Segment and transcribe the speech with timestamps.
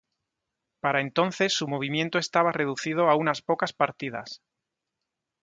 [0.79, 4.41] Para entonces su movimiento estaba reducido a unas pocas partidas.